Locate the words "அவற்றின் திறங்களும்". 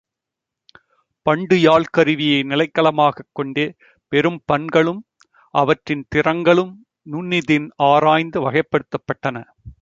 5.53-6.85